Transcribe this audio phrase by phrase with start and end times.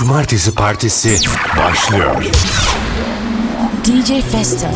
[0.00, 1.16] Cumartesi Partisi
[1.58, 2.24] başlıyor.
[3.84, 4.66] DJ Festo.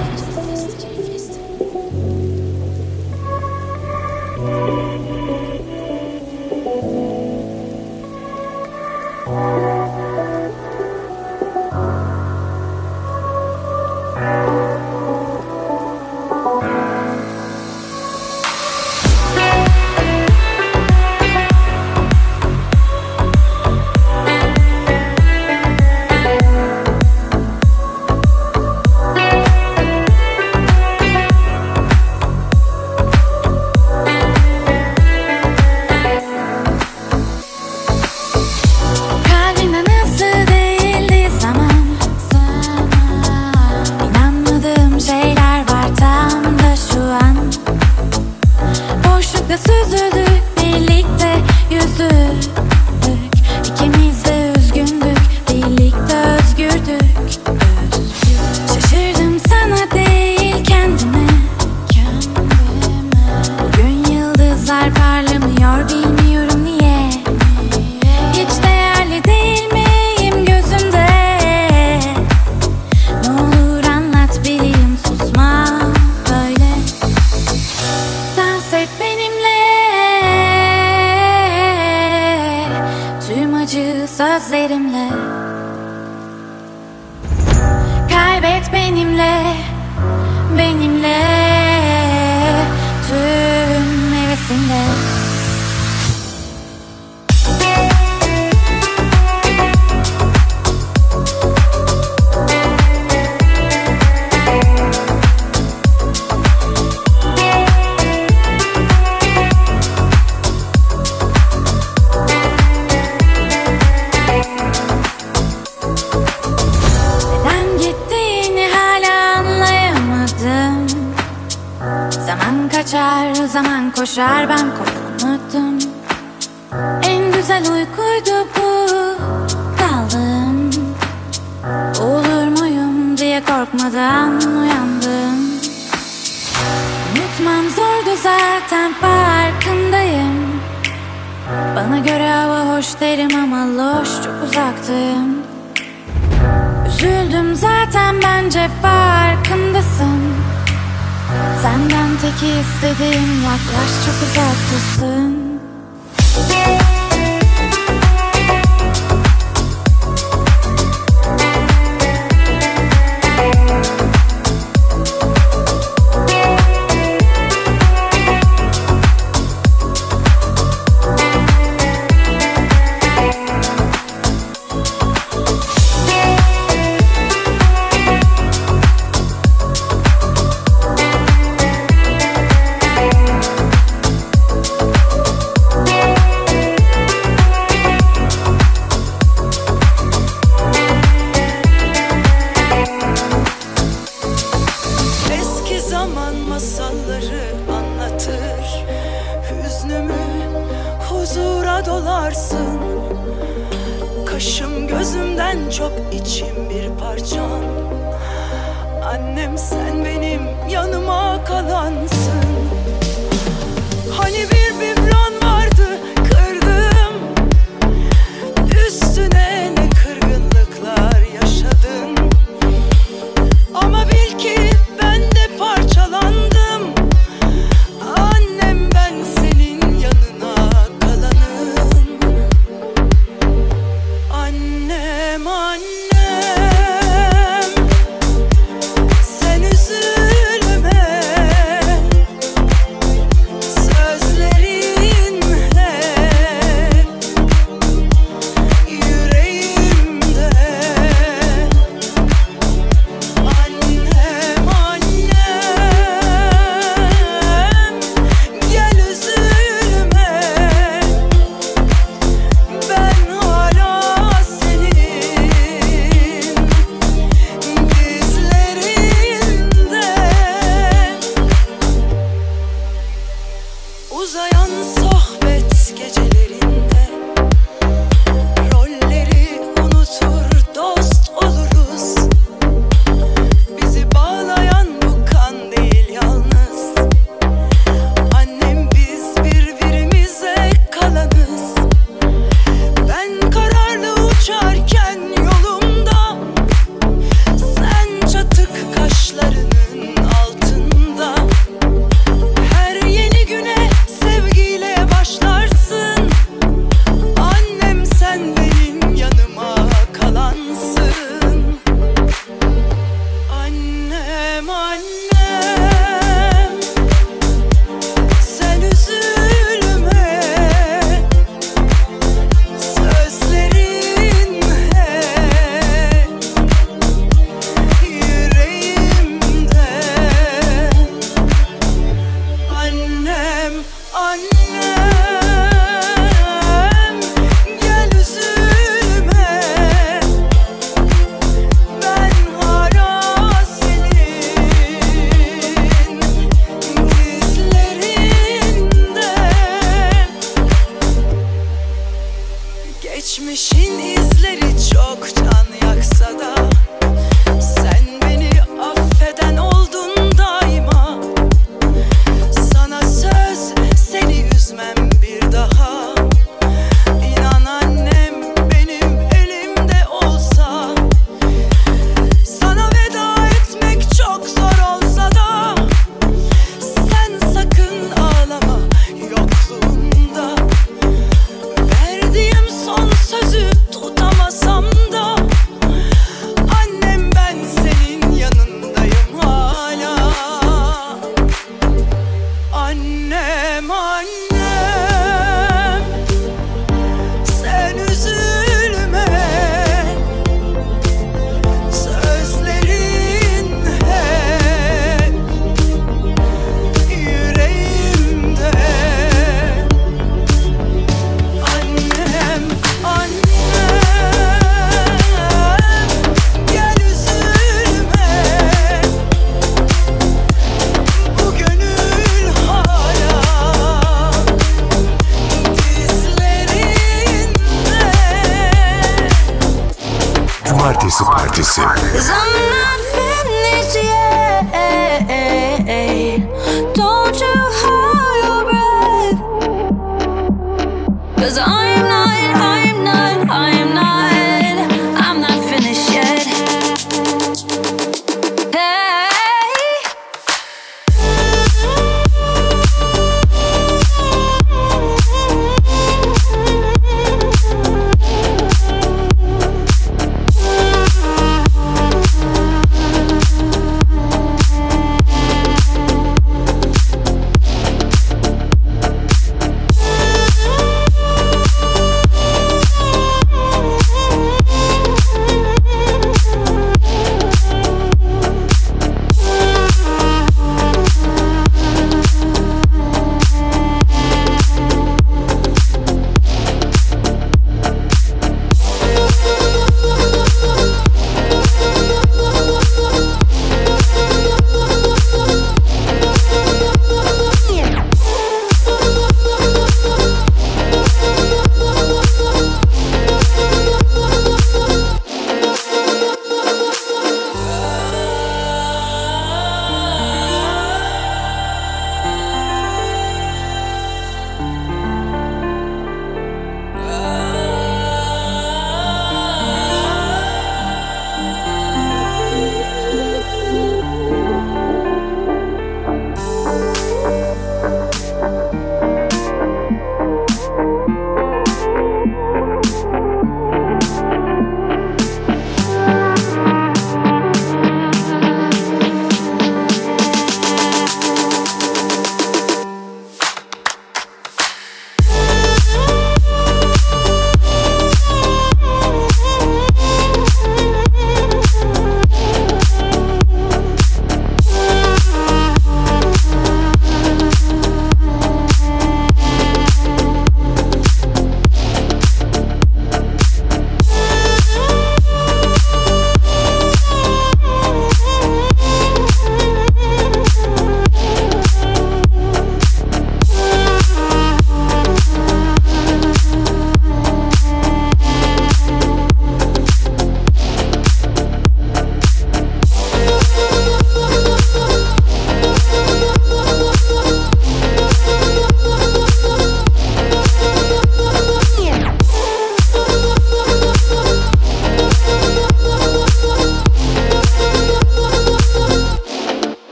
[441.45, 442.24] Cause I'm not,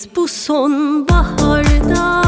[0.00, 2.19] Biz bu sonbaharda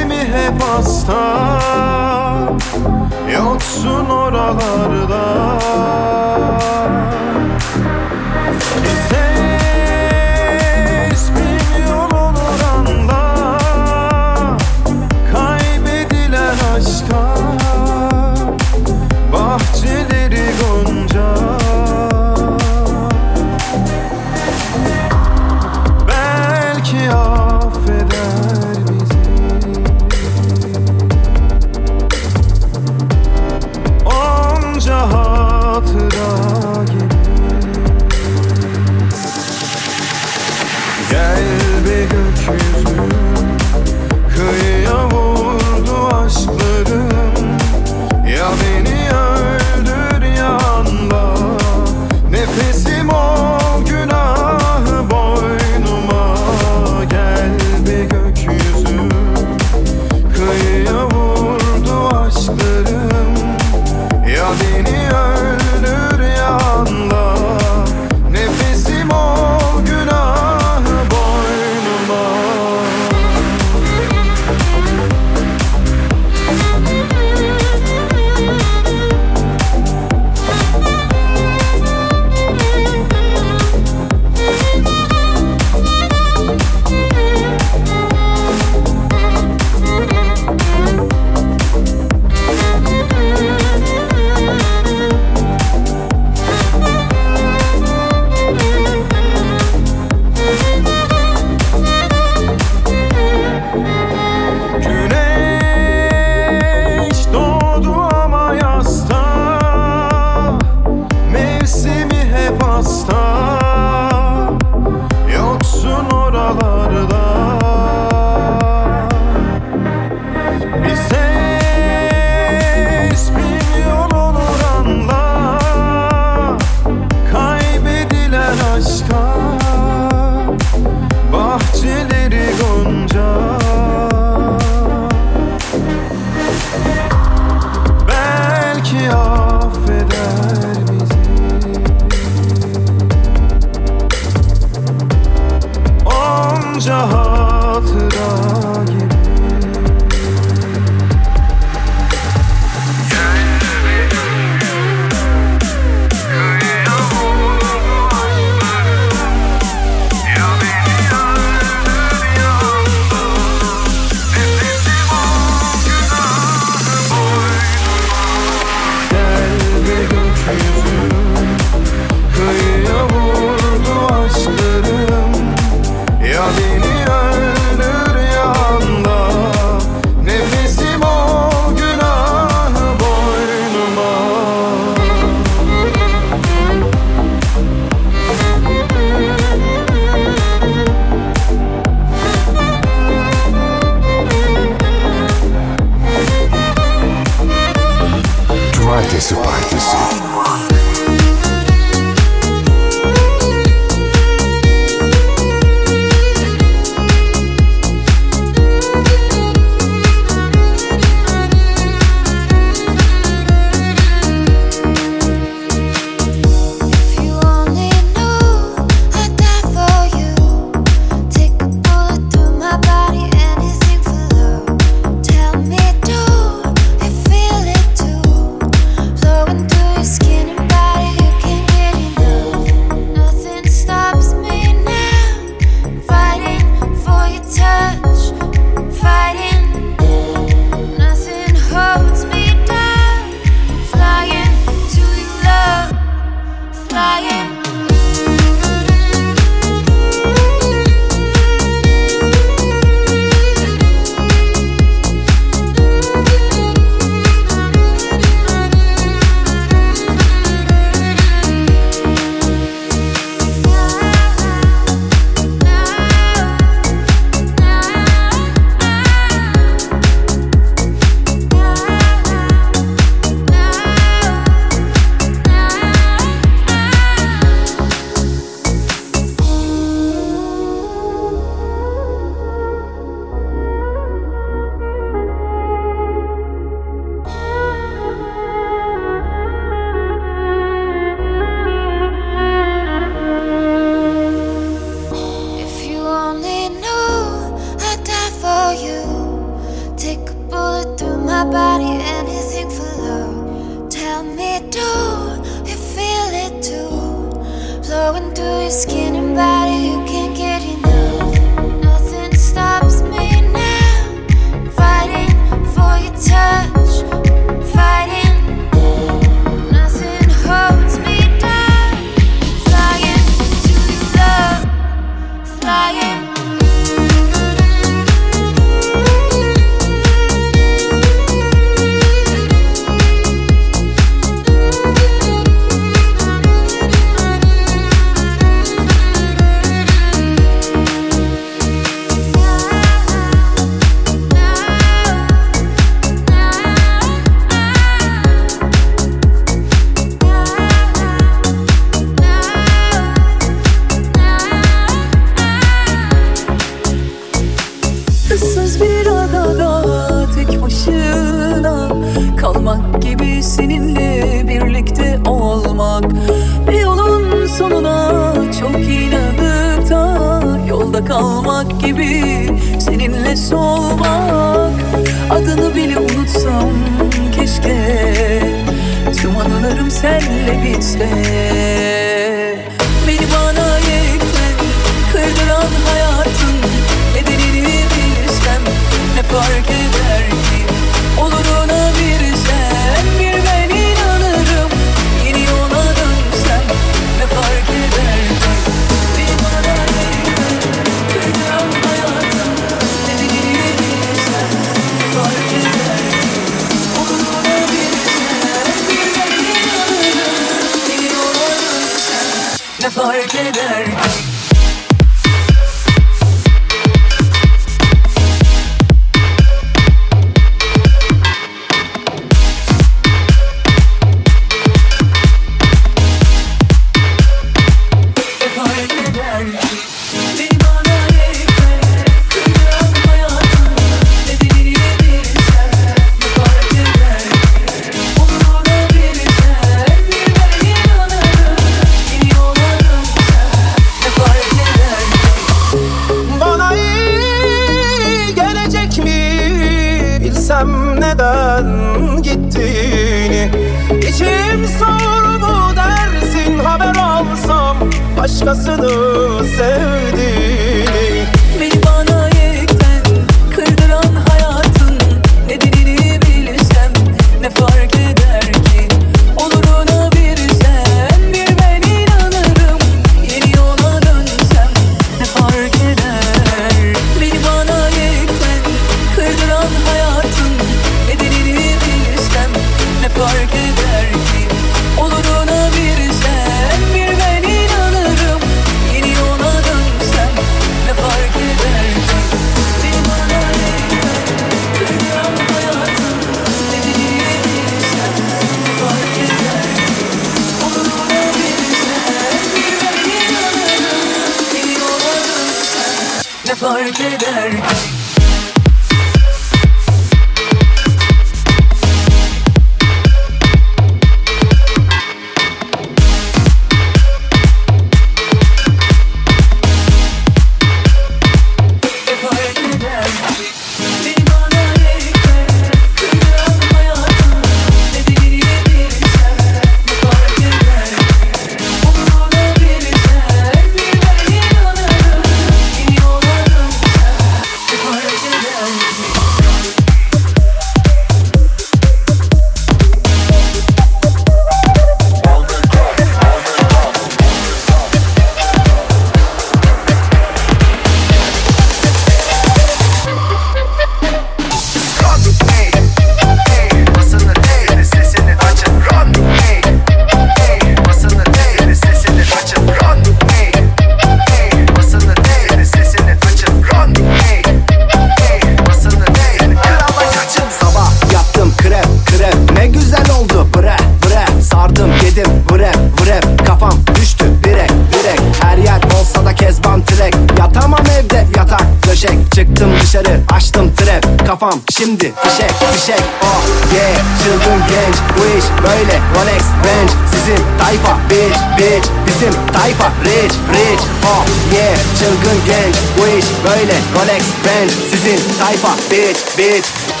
[584.41, 584.61] kafam.
[584.77, 586.43] Şimdi fişek fişek oh
[586.75, 586.95] yeah.
[587.23, 588.99] Çılgın genç bu iş böyle.
[589.15, 590.97] Rolex Range sizin tayfa.
[591.09, 592.91] Bitch bitch bizim tayfa.
[593.05, 593.83] Rich rich.
[594.05, 594.77] Oh yeah.
[594.99, 596.73] Çılgın genç bu iş böyle.
[596.95, 598.75] Rolex Range sizin tayfa.
[598.91, 600.00] Bitch bitch.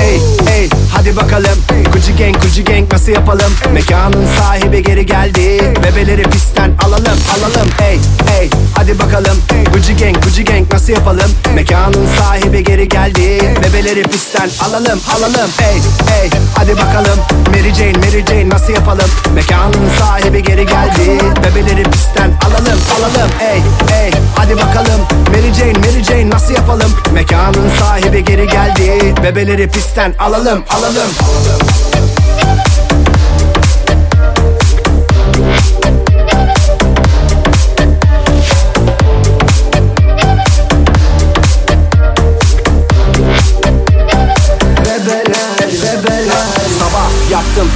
[0.00, 0.20] Ey
[0.56, 1.58] ey hadi bakalım.
[1.92, 3.52] Gucci gang Gucci gang nasıl yapalım?
[3.72, 5.74] Mekanın sahibi geri geldi.
[5.84, 7.68] Bebeleri pistten alalım alalım.
[7.88, 7.98] Ey
[8.40, 9.36] ey hadi bakalım.
[9.72, 11.30] Gucci gang Gucci gang nasıl yapalım?
[11.54, 13.38] Mekanın sahibi geri geldi.
[13.62, 15.50] Bebeleri pistten alalım alalım.
[15.60, 15.76] Ey
[16.22, 17.18] ey hadi bakalım.
[17.48, 19.10] Mary Jane Mary Jane nasıl yapalım?
[19.34, 21.18] Mekanın sahibi geri geldi.
[21.44, 23.30] Bebeleri pistten alalım alalım.
[23.40, 23.62] Ey
[24.04, 25.00] ey hadi bakalım.
[25.28, 26.90] Mary Jane Mary Jane nasıl yapalım?
[27.12, 29.14] Mekanın sahibi geri geldi.
[29.22, 30.64] Bebeleri pistten alalım alalım.
[30.70, 32.05] Bebeler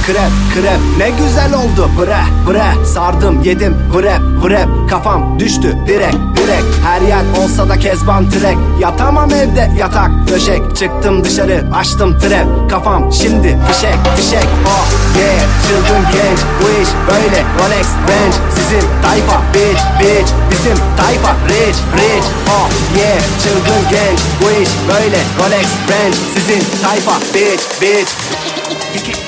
[0.05, 0.79] krep krep.
[0.97, 1.89] Ne güzel oldu.
[1.99, 2.85] Bre bre.
[2.85, 3.77] Sardım yedim.
[3.93, 4.89] Vrep vrep.
[4.89, 5.77] Kafam düştü.
[5.87, 6.63] Direk direk.
[6.85, 8.57] Her yer olsa da kezban trek.
[8.79, 10.75] Yatamam evde yatak döşek.
[10.75, 14.47] Çıktım dışarı açtım trap Kafam şimdi fişek fişek.
[14.67, 14.87] Oh
[15.17, 15.41] yeah.
[15.67, 16.39] Çılgın genç.
[16.61, 17.43] Bu iş böyle.
[17.59, 20.31] Rolex Range Sizin tayfa bitch bitch.
[20.51, 22.27] Bizim tayfa rich rich.
[22.49, 23.21] Oh yeah.
[23.43, 24.19] Çılgın genç.
[24.41, 25.17] Bu iş böyle.
[25.39, 28.11] Rolex Range Sizin tayfa bitch bitch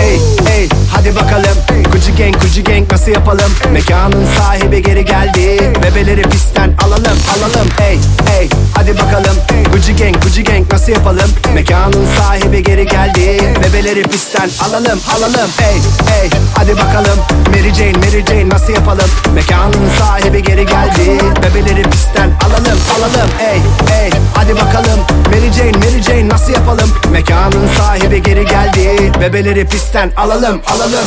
[0.00, 0.20] Ey
[0.56, 1.56] ey hadi bakalım.
[1.92, 3.52] Gucci gang Gucci gang nasıl yapalım?
[3.72, 5.72] Mekanın sahibi geri geldi.
[5.82, 7.68] Bebeleri pistten alalım alalım.
[7.88, 7.98] Ey
[8.38, 9.36] ey hadi bakalım.
[9.72, 11.30] Gucci gang Gucci gang nasıl yapalım?
[11.54, 13.54] Mekanın sahibi geri geldi.
[13.64, 15.50] Bebeleri pistten alalım alalım.
[15.60, 15.76] Ey
[16.22, 17.18] ey hadi bakalım.
[17.48, 19.10] Mary Jane Mary Jane nasıl yapalım?
[19.34, 21.18] Mekanın sahibi geri geldi.
[21.42, 23.30] Bebeleri pistten alalım alalım.
[23.40, 23.60] Ey
[24.04, 25.00] ey hadi bakalım.
[25.26, 26.90] Mary Jane Mary Jane nasıl yapalım?
[27.12, 31.06] Mekanın sahibi geri geldi Bebeleri pistten alalım alalım.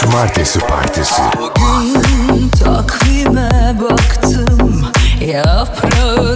[0.00, 1.22] Cumartesi Partisi.
[1.38, 4.84] Bugün takvime baktım
[5.20, 6.29] Yaprağını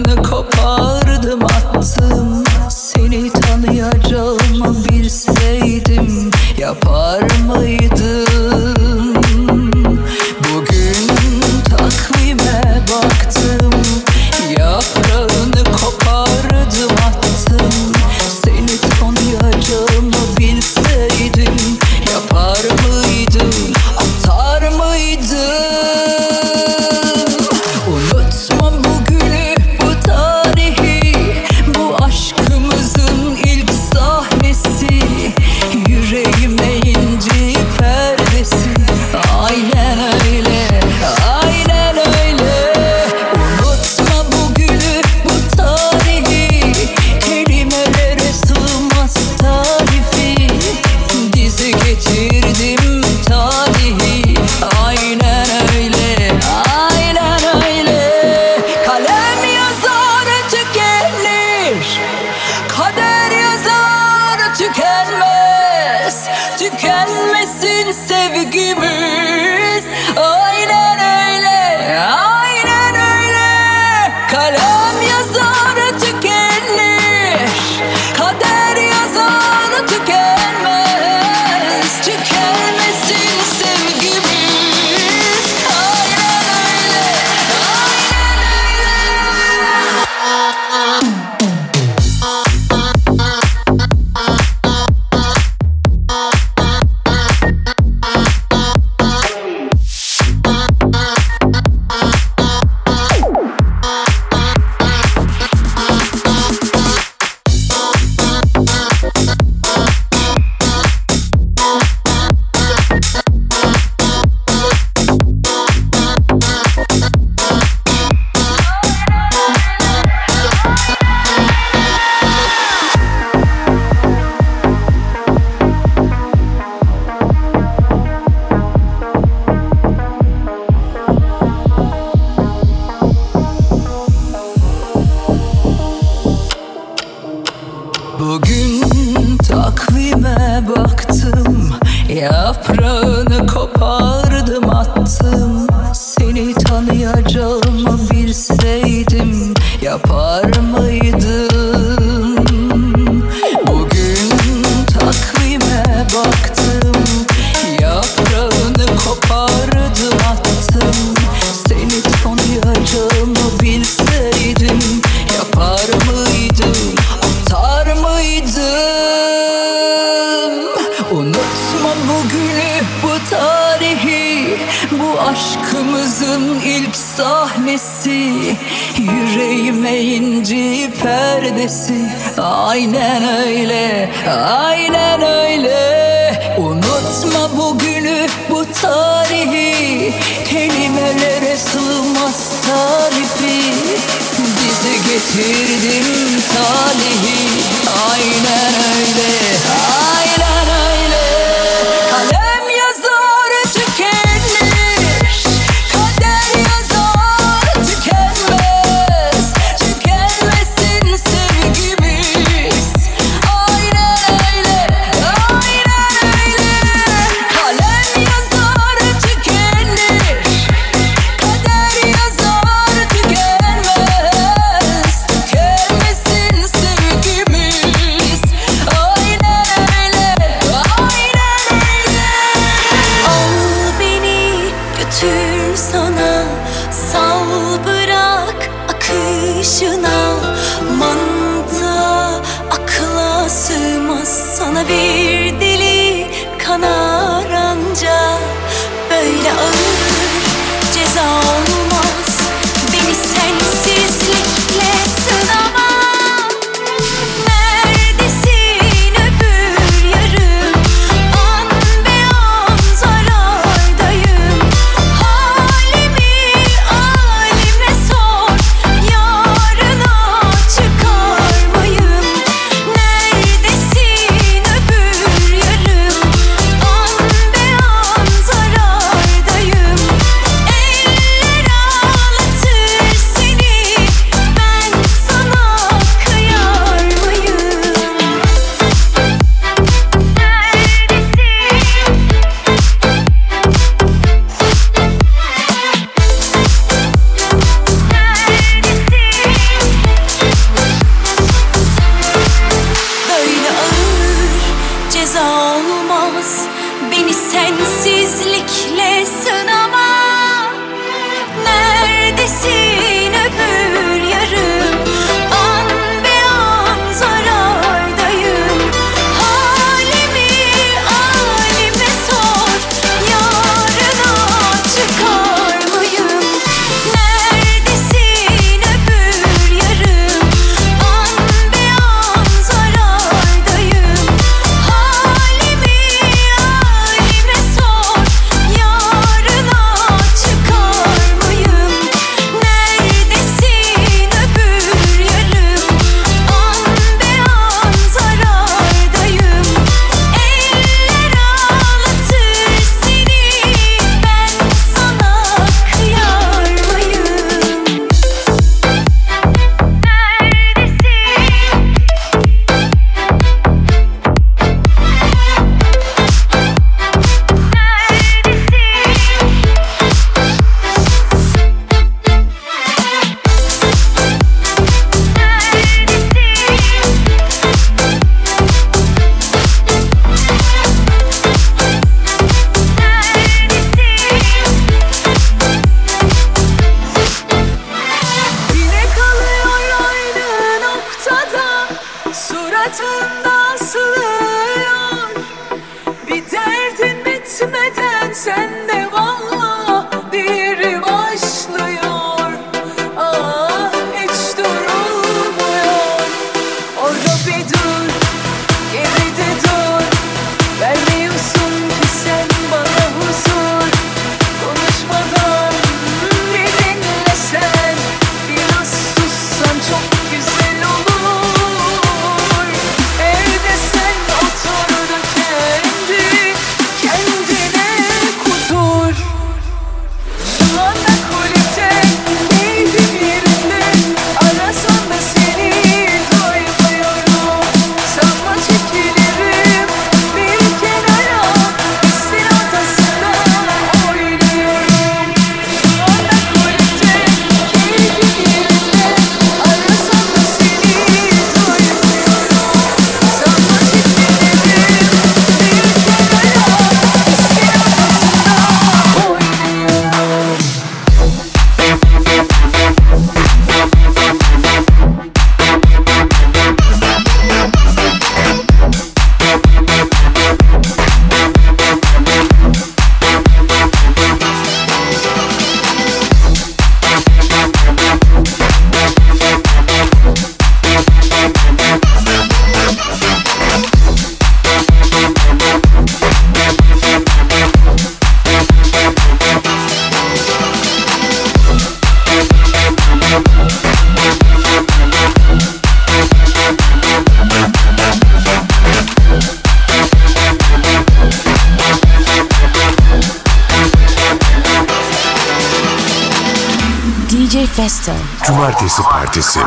[507.85, 508.13] Manifesto.
[508.47, 509.61] Cumartesi Partisi.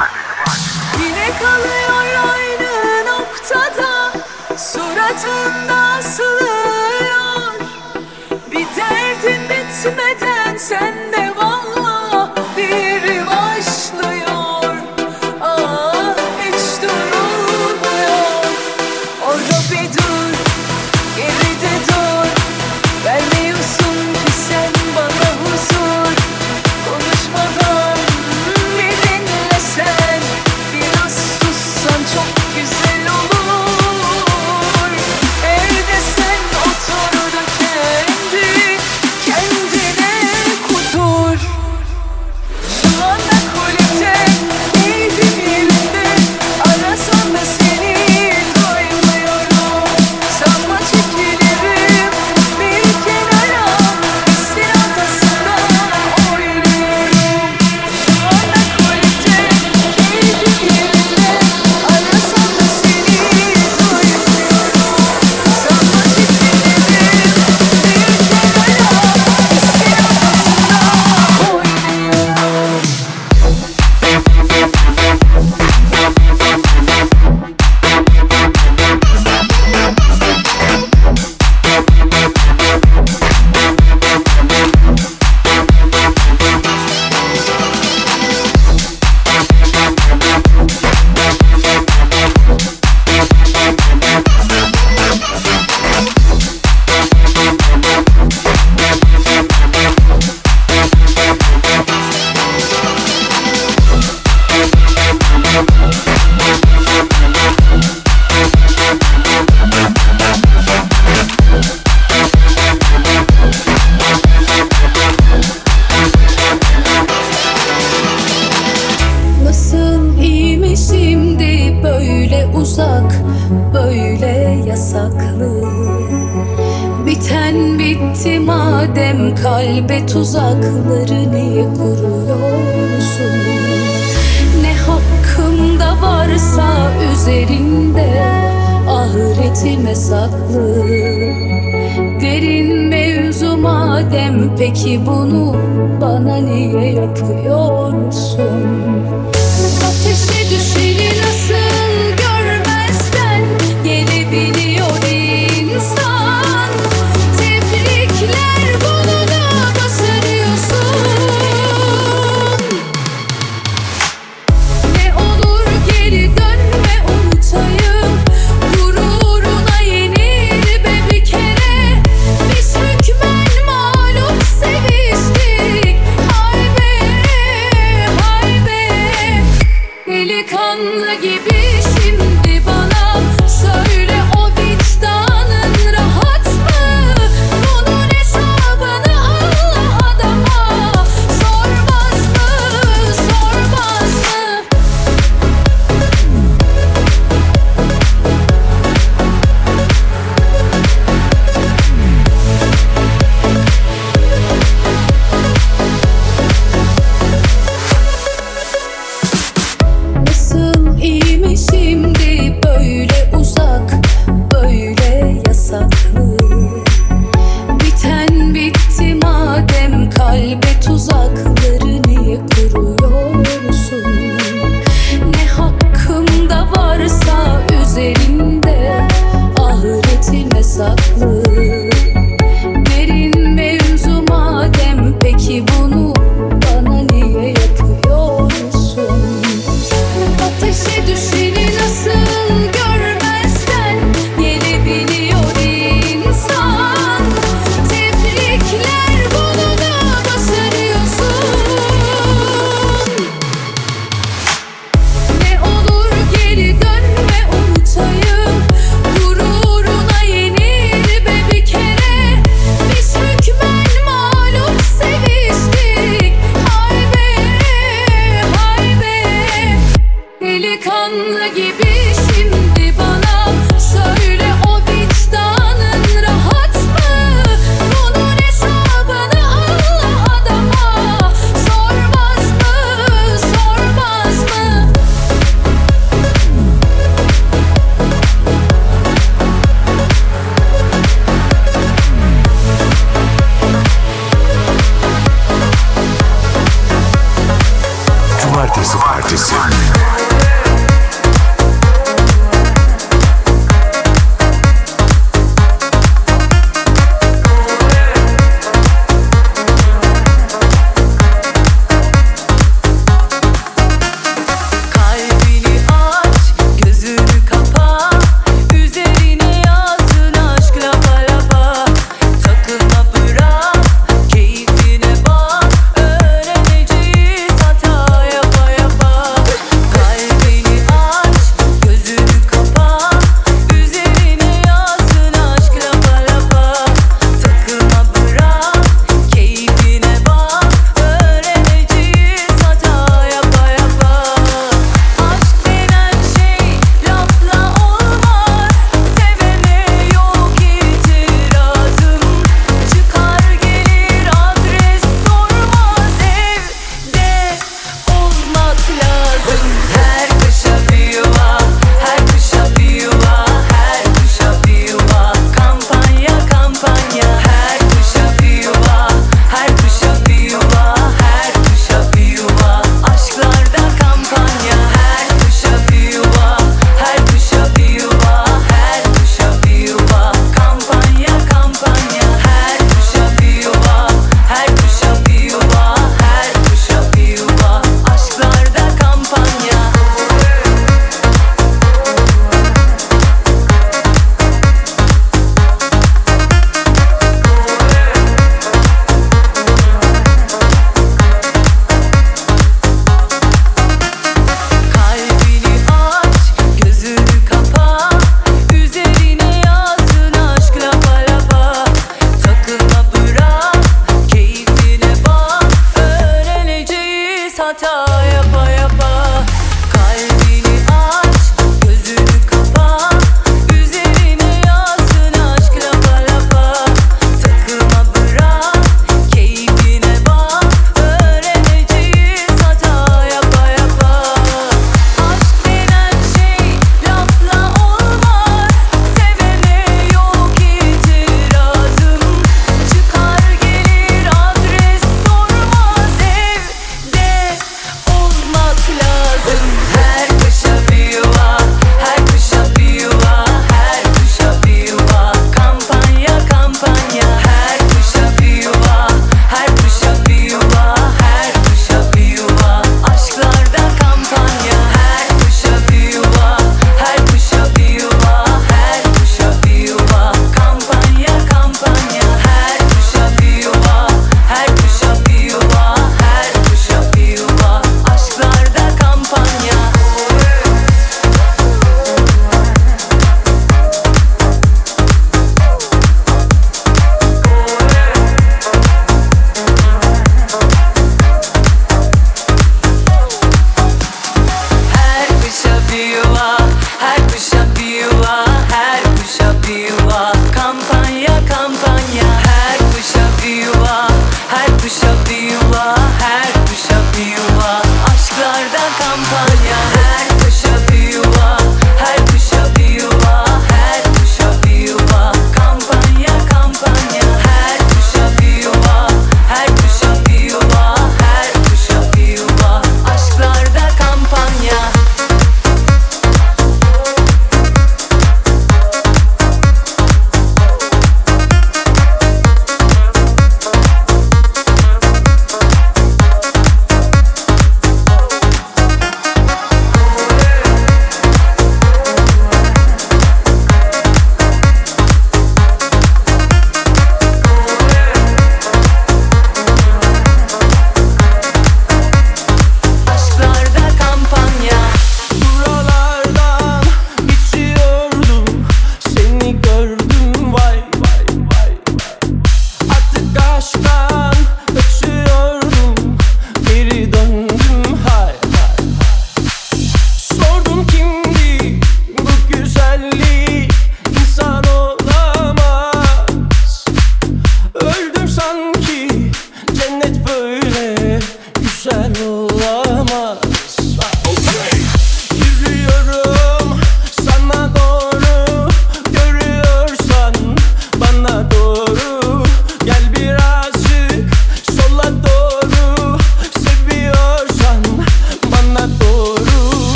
[1.00, 4.12] Yine kalıyor aynı noktada,
[4.58, 7.54] suratında asılıyor.
[8.52, 11.87] Bir derdin bitmeden sen de vallahi.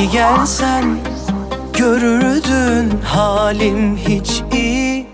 [0.00, 0.84] Bir gelsen
[1.72, 5.06] görürdün halim hiç iyi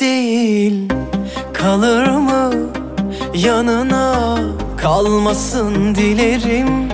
[0.00, 0.92] değil.
[1.52, 2.52] Kalır mı
[3.34, 4.38] yanına
[4.76, 6.88] kalmasın dilerim.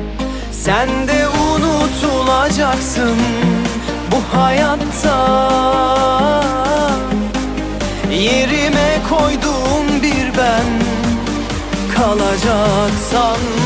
[0.53, 3.19] Sen de unutulacaksın
[4.13, 5.19] bu hayatta.
[8.11, 10.67] Yerime koyduğum bir ben
[11.97, 13.66] kalacak sanma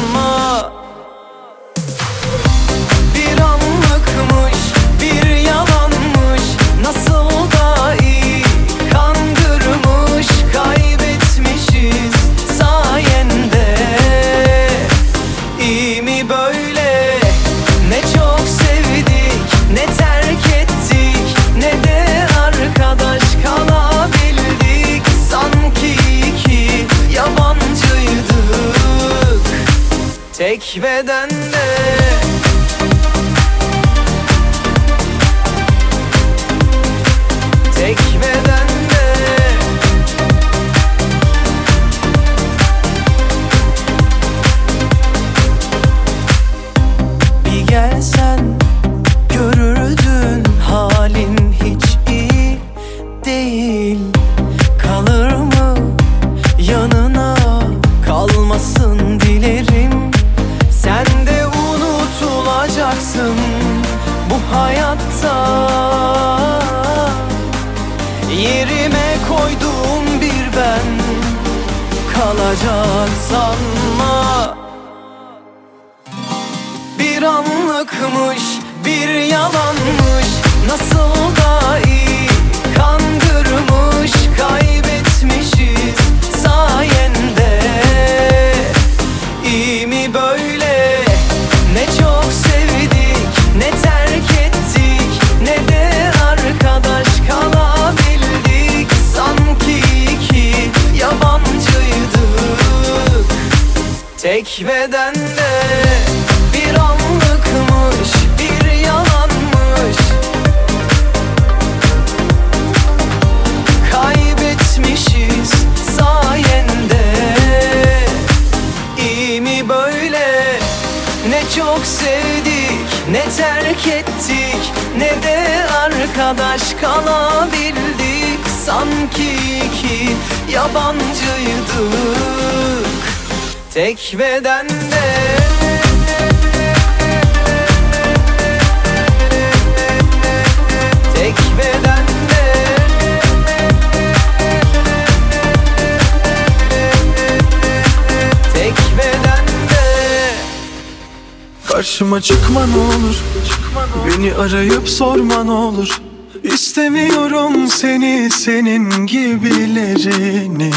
[154.41, 156.01] arayıp sorman olur.
[156.43, 160.73] İstemiyorum seni senin gibilerini.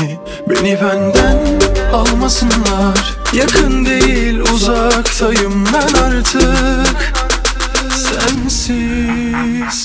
[0.49, 1.38] Beni benden
[1.94, 3.14] almasınlar.
[3.34, 7.07] Yakın değil uzaktayım ben artık.
[7.91, 9.82] Sensiz.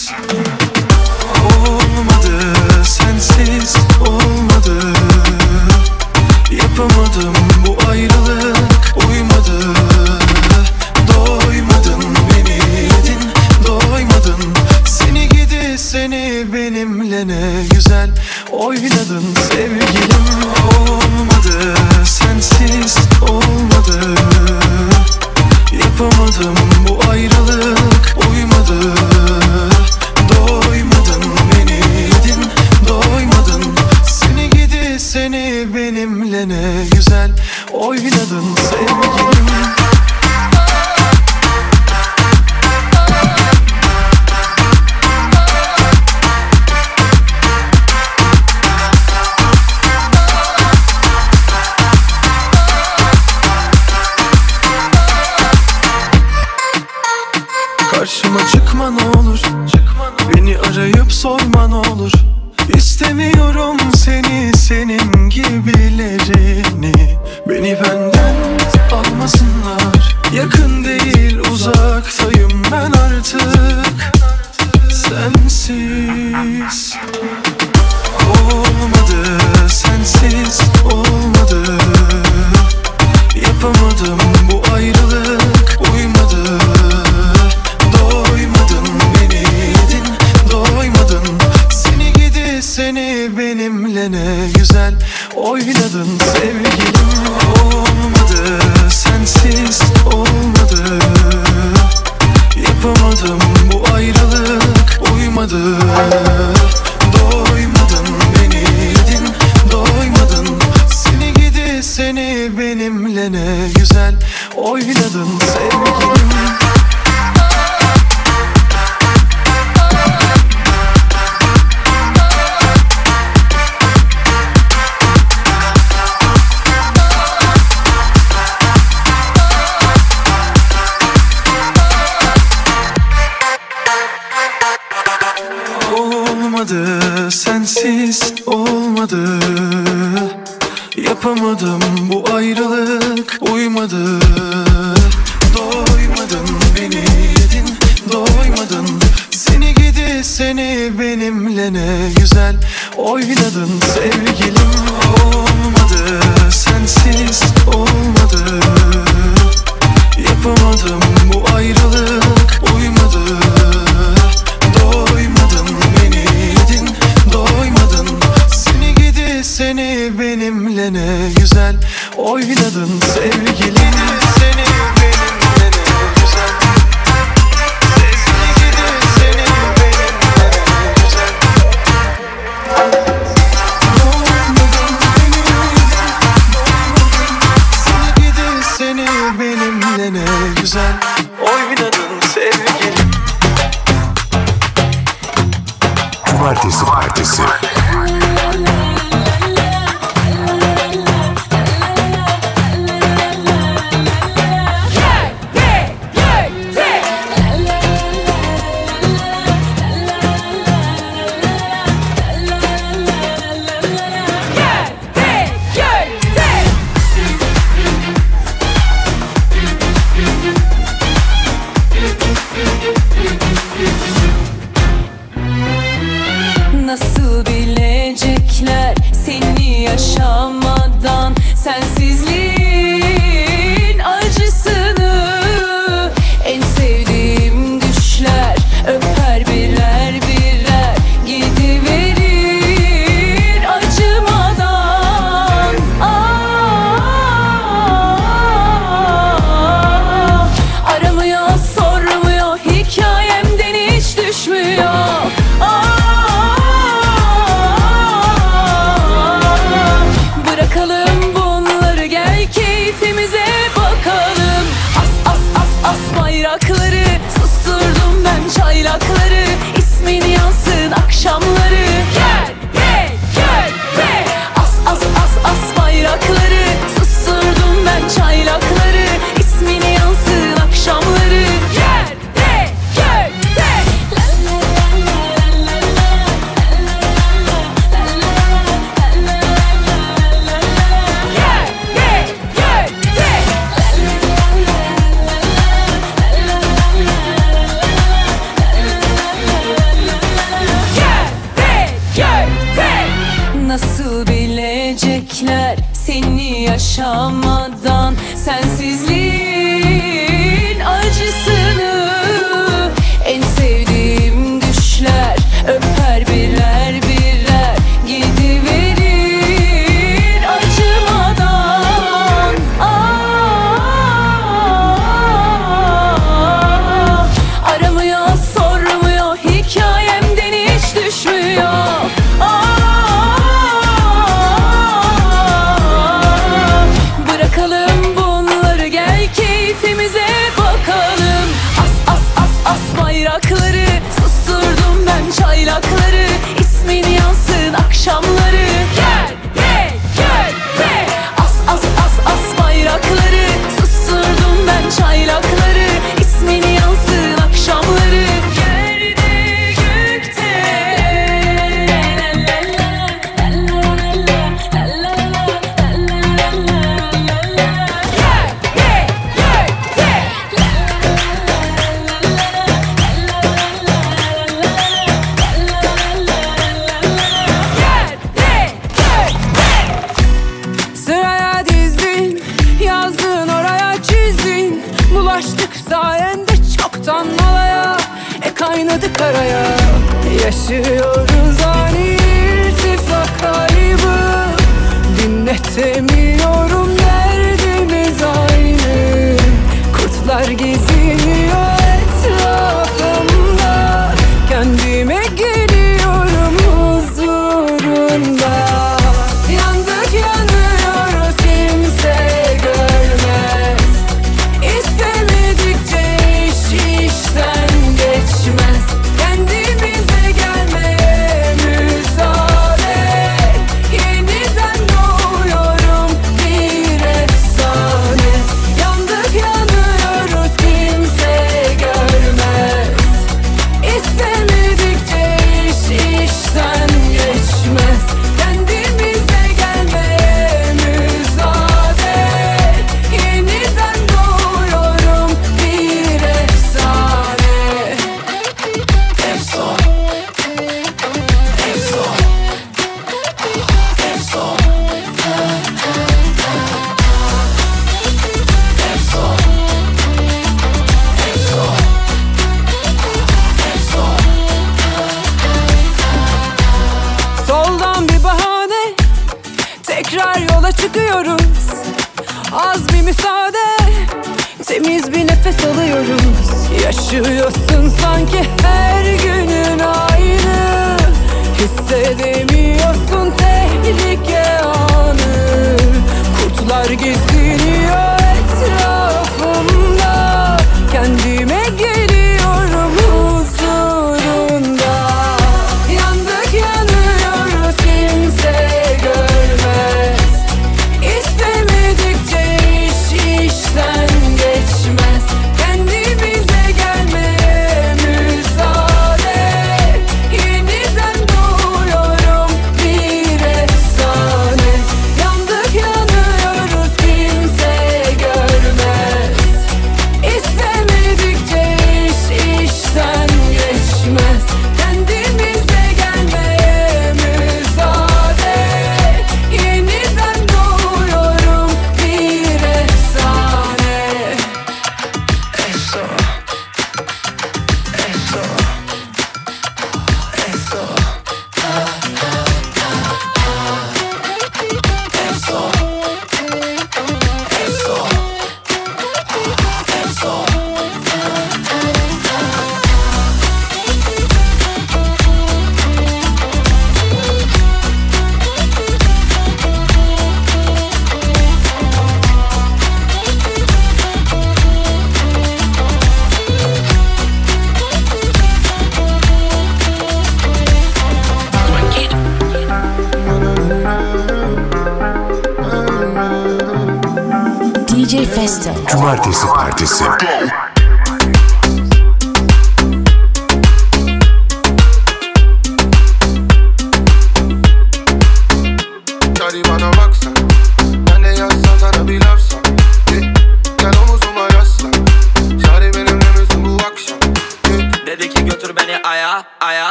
[229.90, 232.18] Yaşamadan Sensizliğin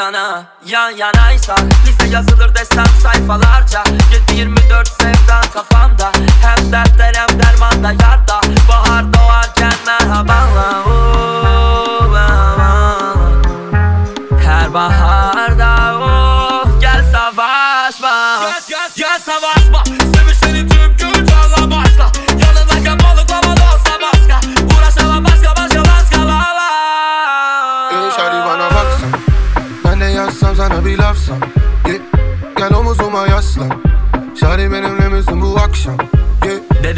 [0.00, 3.82] yana Yan yanaysak Bize yazılır desem sayfalarca.
[4.28, 6.12] 7-24 sevdan kafamda
[6.42, 8.40] Hem dertler hem dermanda yarda.
[8.68, 10.89] Bahar doğarken merhabanla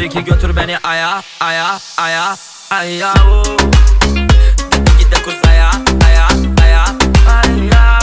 [0.09, 2.35] tabii ki götür beni aya aya aya
[2.71, 3.13] aya.
[4.99, 5.71] Git de kuzaya
[6.07, 6.27] aya
[6.63, 6.85] aya
[7.27, 7.99] aya.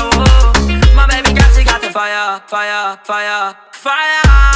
[0.97, 4.50] My baby got to fire fire fire fire.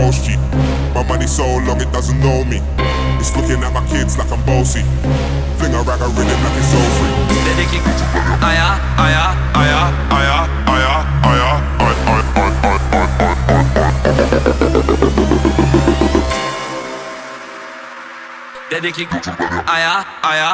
[0.00, 0.36] post G.
[0.96, 2.58] My money so long it doesn't know me.
[3.20, 4.82] It's looking at my kids like I'm bossy.
[5.60, 7.12] Fling a rag a rhythm like it's so free.
[8.48, 9.24] Aya, aya,
[9.60, 9.80] aya,
[10.16, 10.40] aya,
[10.72, 10.96] aya,
[11.28, 11.52] aya,
[18.70, 19.08] Dedicate
[19.68, 19.94] Aya,
[20.24, 20.50] aya.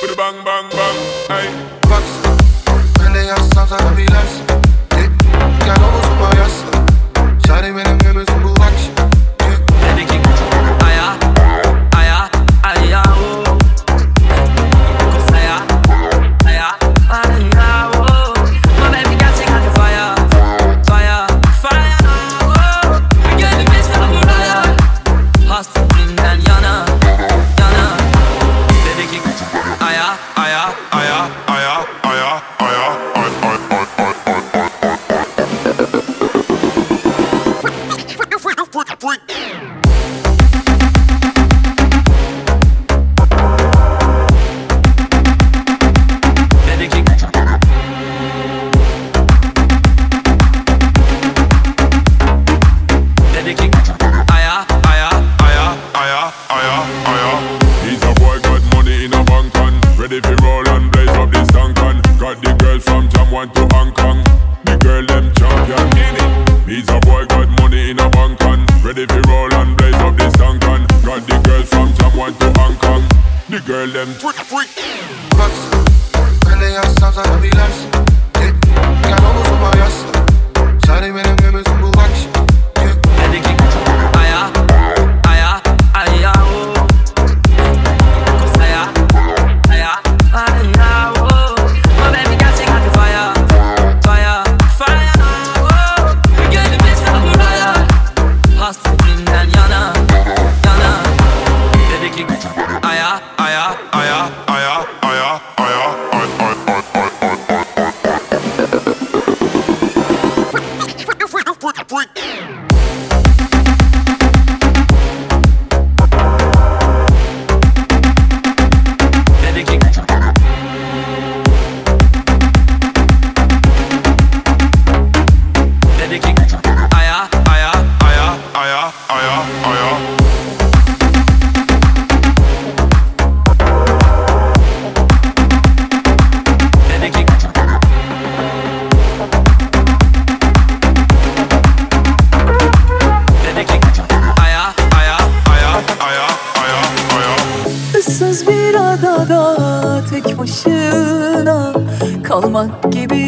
[0.00, 0.98] With a bang, bang, bang,
[1.34, 1.46] ay.
[1.90, 2.12] Bucks,
[3.00, 4.36] and they have sounds like a relapse.
[5.00, 5.10] It
[5.66, 6.03] got over.
[6.14, 6.86] Yapma yasla
[7.46, 8.33] Çare benim gömüz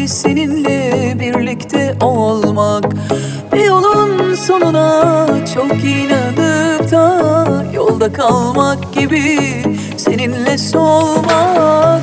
[0.07, 2.85] seninle birlikte olmak.
[3.53, 9.39] Bir yolun sonuna çok inanıp da Yolda kalmak gibi
[9.97, 12.01] seninle solmak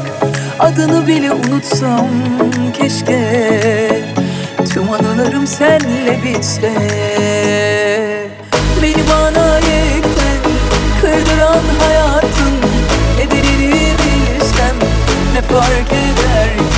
[0.61, 2.09] Adını bile unutsam
[2.79, 4.05] keşke.
[4.75, 6.73] Tüm anılarım senle bitse.
[8.83, 10.41] Beni bana yekten
[11.01, 12.55] kırdıran hayatın
[13.19, 14.77] Nedenini bilsem
[15.35, 16.35] ne fark eder?
[16.59, 16.74] ki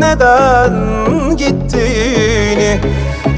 [0.00, 0.72] neden
[1.36, 2.80] gittiğini?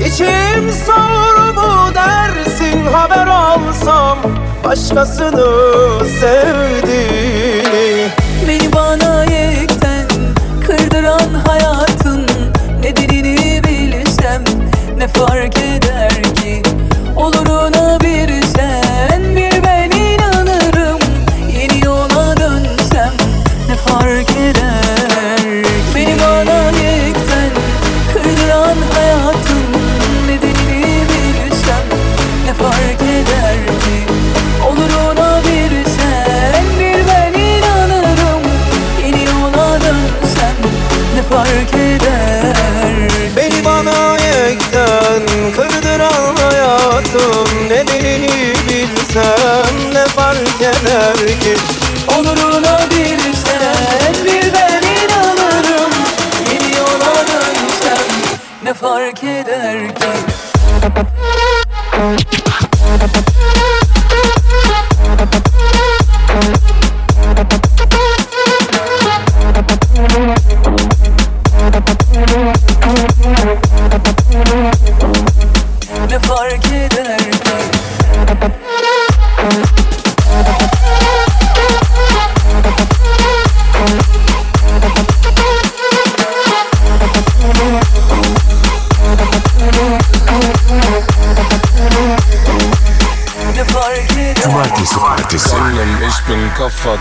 [0.06, 2.86] İçim sağır bu dersin?
[2.92, 4.18] Haber alsam
[4.64, 5.46] Başkasını
[6.20, 8.08] sevdiğini.
[8.48, 10.06] Beni bana yekten
[10.66, 11.77] kırdıran hayat
[52.28, 52.67] gururuna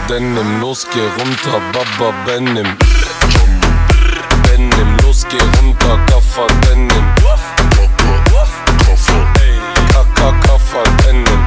[0.08, 2.78] Denim, los geh runter, Baba Benim.
[4.44, 7.06] Benim, los geh runter, Kaffer Denim.
[9.92, 11.42] Kaka Kaffer Denim.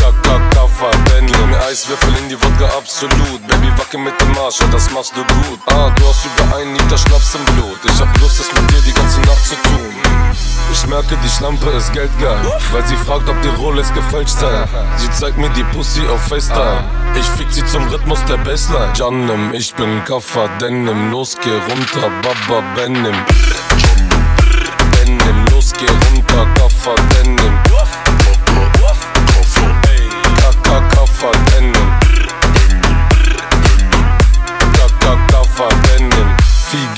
[0.00, 1.54] Kaka Kaffer Denim.
[1.68, 3.46] Eiswürfel in die Wodka, absolut.
[3.46, 5.22] Baby, wacke mit dem Arsch, ja, das machst du
[11.08, 12.36] Ich merke, die Schlampe ist geldgeil,
[12.70, 14.66] weil sie fragt, ob die Rolex gefälscht sei.
[14.98, 16.84] Sie zeigt mir die Pussy auf FaceTime.
[17.18, 18.92] Ich fick sie zum Rhythmus der Bassline.
[18.94, 23.16] Janem, ich bin Kaffer, Denim, los geh runter, Baba Benim.
[24.90, 27.58] Benim, los geh runter, Kaffer, Denim.
[30.42, 31.47] Kaka, Kaffer, Denim.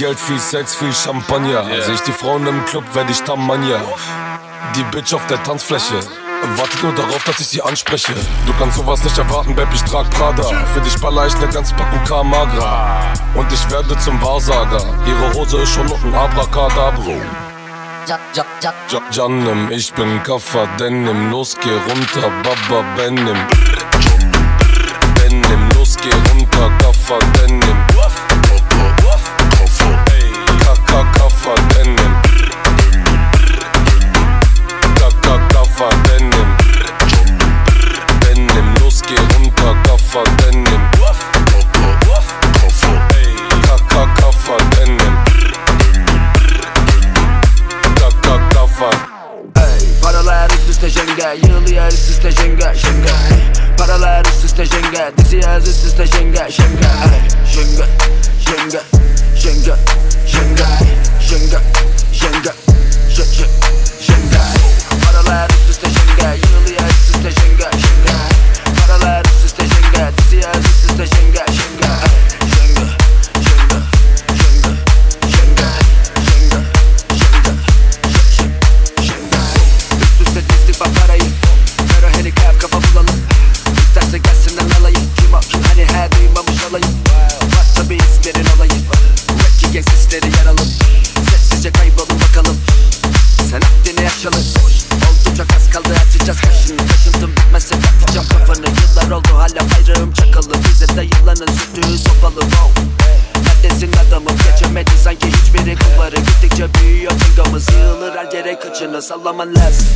[0.00, 1.62] Geld, viel Sex, viel Champagner.
[1.82, 3.82] Seh ich die Frauen im Club, werd ich Tamanja.
[4.74, 6.00] Die Bitch auf der Tanzfläche.
[6.56, 8.14] Wartet nur darauf, dass ich sie anspreche.
[8.46, 10.42] Du kannst sowas nicht erwarten, Babe, ich trag Prada.
[10.72, 13.12] Für dich baller ich ne ganze Packung Kamagra.
[13.34, 14.82] Und ich werde zum Wahrsager.
[15.04, 17.20] Ihre Hose ist schon noch ein Abracadabro.
[18.06, 18.18] Ja,
[19.12, 23.36] Janem, ich bin Kaffer, Denim, los geh runter, Baba Benim.
[25.16, 27.76] Benim, los geh runter, Kaffer, Denim.
[30.90, 32.12] Kaka, Kaffer, Denim.
[34.98, 36.48] Kaka, Kaffer, Denim.
[38.22, 40.82] Denim, los geh runter, Kaffer, Denim.
[43.66, 45.14] Kaka, Kaffer, Denim.
[47.94, 48.94] Kaka, Kaffer.
[49.56, 53.14] Ey, Paralar üst üste jenge Yığılıyor üst üste jenge jenge
[53.78, 56.90] Paralar üst üste jenge Diziyoruz üst üste jenge jenge
[57.54, 57.86] Jenge
[58.46, 58.80] jenge
[59.36, 59.74] jenge jenge
[60.40, 61.60] jenge
[62.20, 62.52] jenge
[63.16, 63.48] je- je-
[64.08, 64.40] jenge
[65.04, 65.69] Paralar üst üste
[109.10, 109.86] sallaman lazım.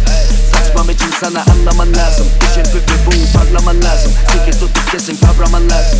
[0.53, 2.27] Saçmam için sana anlaman lazım.
[2.51, 4.13] İşin püpü bu parlaman lazım.
[4.33, 5.99] Sıkı tutup kesin kavraman lazım.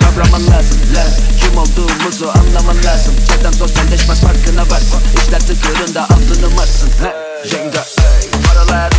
[0.00, 0.78] Kavraman lazım.
[0.94, 1.10] Lan
[1.40, 3.14] Kim olduğumuzu anlaman lazım.
[3.28, 5.00] Çeten sosyalleşmez farkına varsın.
[5.18, 6.90] İşler tıkırında altını marsın
[7.44, 7.84] Jenga.
[8.46, 8.90] Paralar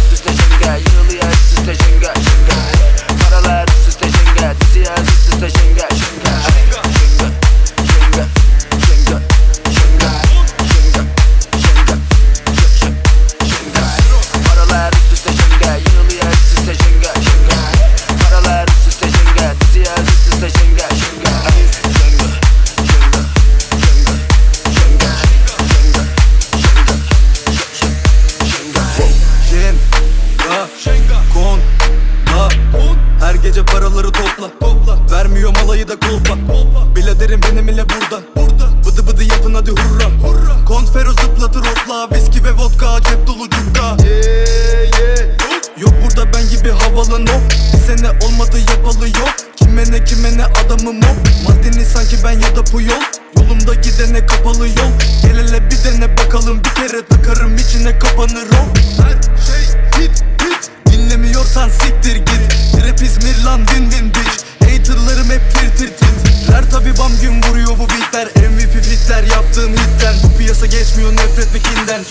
[51.02, 53.02] ne adamım o Maldini sanki ben ya da Puyol
[53.38, 54.91] Yolumda gidene kapalı yol.
[55.22, 56.61] Gel hele bir dene bakalım.
[56.64, 58.64] Bir kere takarım içine kapanır o.
[59.02, 59.11] Her
[59.45, 59.65] şey
[59.98, 60.72] hit hit.
[60.91, 62.57] Dinlemiyorsan siktir git.
[62.88, 64.44] Rap İzmir lan din din bitch.
[64.60, 68.26] Haterlarım hep tir tir tit Her tabi bam gün vuruyor bu beatler.
[68.26, 70.15] MVP fitler yaptığım hitten.
[70.24, 71.60] Bu piyasa geçmiyor nefret ve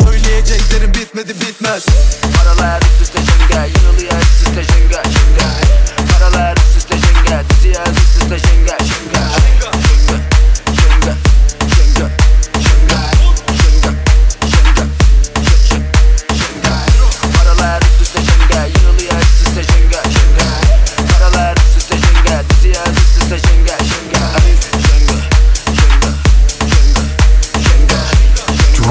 [0.05, 1.87] Söyleyeceklerim bitmedi bitmez.
[2.37, 5.49] Paralar üst üste jenga Yığılıyor üst üste jenga jenga
[6.13, 7.45] Paralar üst üste jenga
[8.33, 8.83] Burası jenga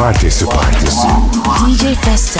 [0.01, 1.07] Cumartesi Partisi
[1.67, 2.39] DJ Festa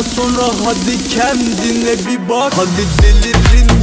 [0.00, 2.52] Sonra hadi kendine bir bak.
[2.56, 3.81] Hadi delirin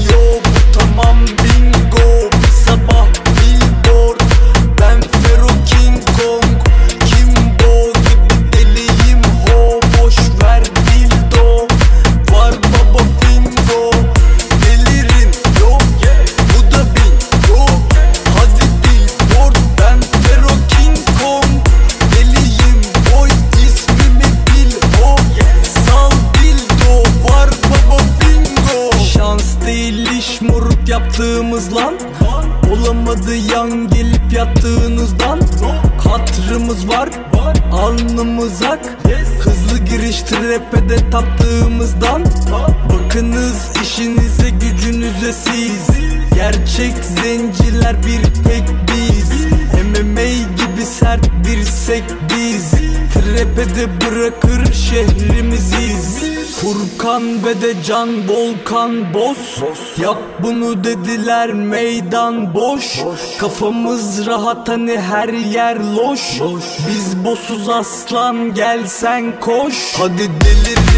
[57.90, 59.98] Can volkan boz Sos.
[59.98, 63.38] Yap bunu dediler meydan boş, boş.
[63.40, 66.64] Kafamız rahat hani her yer loş, loş.
[66.90, 70.89] Biz bosuz aslan gel sen koş Hadi delir